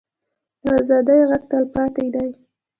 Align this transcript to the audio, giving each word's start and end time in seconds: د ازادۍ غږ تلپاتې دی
د 0.63 0.65
ازادۍ 0.79 1.19
غږ 1.29 1.43
تلپاتې 1.51 2.05
دی 2.13 2.27